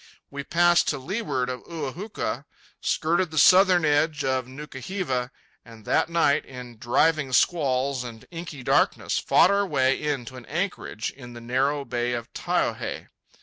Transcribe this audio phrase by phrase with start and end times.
[0.31, 2.45] We passed to leeward of Ua huka,
[2.81, 5.29] skirted the southern edge of Nuka hiva,
[5.63, 10.47] and that night, in driving squalls and inky darkness, fought our way in to an
[10.47, 13.09] anchorage in the narrow bay of Taiohae.